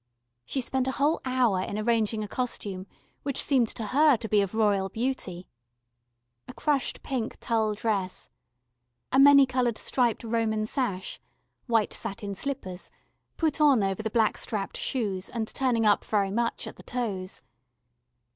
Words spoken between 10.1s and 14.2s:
Roman sash, white satin slippers, put on over the